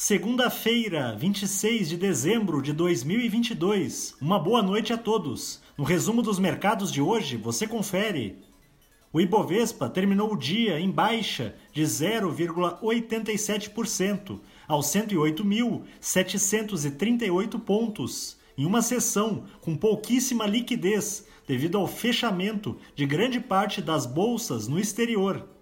[0.00, 4.14] Segunda-feira, 26 de dezembro de 2022.
[4.20, 5.60] Uma boa noite a todos.
[5.76, 8.38] No resumo dos mercados de hoje, você confere.
[9.12, 14.38] O Ibovespa terminou o dia em baixa de 0,87%
[14.68, 23.82] aos 108.738 pontos, em uma sessão com pouquíssima liquidez devido ao fechamento de grande parte
[23.82, 25.57] das bolsas no exterior.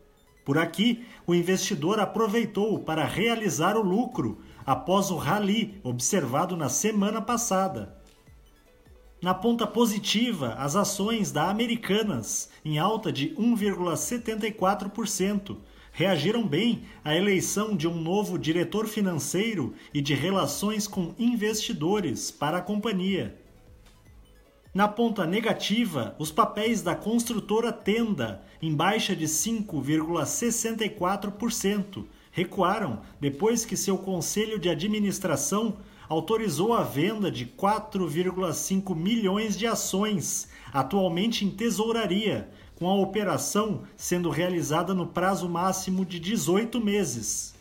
[0.46, 7.20] Por aqui, o investidor aproveitou para realizar o lucro após o rally observado na semana
[7.20, 7.98] passada.
[9.20, 15.56] Na ponta positiva, as ações da Americanas, em alta de 1,74%,
[15.90, 22.58] reagiram bem à eleição de um novo diretor financeiro e de relações com investidores para
[22.58, 23.36] a companhia.
[24.76, 33.74] Na ponta negativa, os papéis da construtora Tenda, em baixa de 5,64%, recuaram depois que
[33.74, 42.50] seu conselho de administração autorizou a venda de 4,5 milhões de ações, atualmente em tesouraria,
[42.74, 47.56] com a operação sendo realizada no prazo máximo de 18 meses.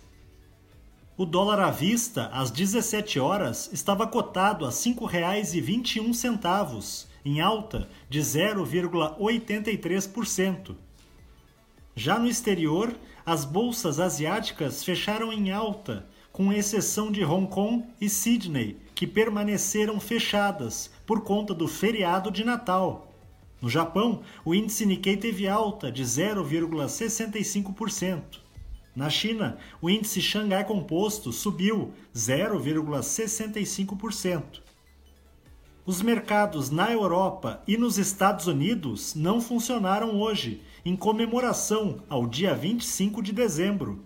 [1.18, 8.22] O dólar à vista, às 17 horas, estava cotado a R$ 5,21, em alta de
[8.22, 10.76] 0,83%.
[11.96, 12.96] Já no exterior,
[13.26, 20.00] as bolsas asiáticas fecharam em alta, com exceção de Hong Kong e Sydney, que permaneceram
[20.00, 23.12] fechadas por conta do feriado de Natal.
[23.62, 28.44] No Japão, o índice Nikkei teve alta de 0,65%.
[28.96, 34.65] Na China, o índice Xangai Composto subiu 0,65%.
[35.88, 42.56] Os mercados na Europa e nos Estados Unidos não funcionaram hoje, em comemoração ao dia
[42.56, 44.04] 25 de dezembro.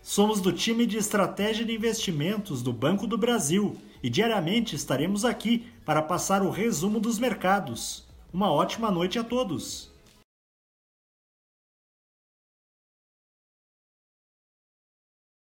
[0.00, 5.66] Somos do time de estratégia de investimentos do Banco do Brasil e diariamente estaremos aqui
[5.84, 8.08] para passar o resumo dos mercados.
[8.32, 9.91] Uma ótima noite a todos!